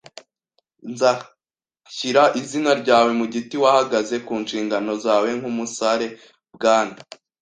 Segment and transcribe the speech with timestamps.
[0.91, 6.07] “Nzashyira izina ryawe mu giti; wahagaze ku nshingano zawe nk'umusare.
[6.55, 6.95] Bwana